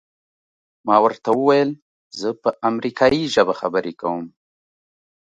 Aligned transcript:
ما 0.87 0.95
ورته 1.05 1.29
وویل 1.33 1.71
زه 2.19 2.29
په 2.41 2.49
امریکایي 2.69 3.23
ژبه 3.35 3.53
خبرې 3.61 3.93
کوم. 4.01 4.25